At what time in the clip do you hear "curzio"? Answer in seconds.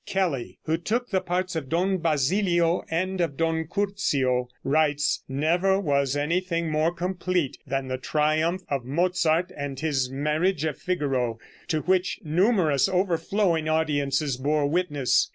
3.65-4.47